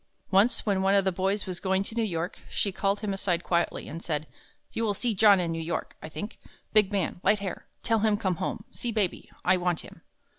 Once 0.31 0.65
when 0.65 0.81
one 0.81 0.95
of 0.95 1.05
the 1.05 1.11
boys 1.11 1.45
was 1.45 1.59
going 1.59 1.83
to 1.83 1.93
New 1.93 2.01
York, 2.01 2.39
she 2.49 2.71
called 2.71 3.01
him 3.01 3.13
aside 3.13 3.43
quietly, 3.43 3.87
and 3.87 4.03
said, 4.03 4.25
"You 4.73 4.83
will 4.83 4.95
see 4.95 5.13
John 5.13 5.39
in 5.39 5.51
New 5.51 5.61
York, 5.61 5.95
I 6.01 6.09
think.... 6.09 6.39
Big 6.73 6.91
man, 6.91 7.21
light 7.23 7.37
hair... 7.37 7.67
tell 7.83 7.99
him 7.99 8.17
come 8.17 8.37
home, 8.37 8.63
see 8.71 8.91
Baby.... 8.91 9.29
I 9.45 9.57
want 9.57 9.81
him." 9.81 10.01